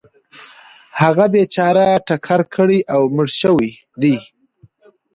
[1.01, 3.69] هغه بیچاره ټکر کړی او مړ شوی
[4.01, 4.15] دی.